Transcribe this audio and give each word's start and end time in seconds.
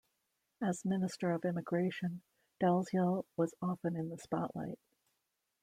As 0.63 0.83
Minister 0.83 1.29
of 1.29 1.45
Immigration, 1.45 2.23
Dalziel 2.59 3.27
was 3.37 3.53
often 3.61 3.95
in 3.95 4.09
the 4.09 4.17
spotlight. 4.17 4.79